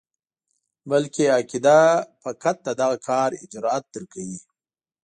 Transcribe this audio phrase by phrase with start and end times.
[0.89, 1.81] بلکې عقیده
[2.23, 4.39] فقط د دغه کار جرأت درکوي.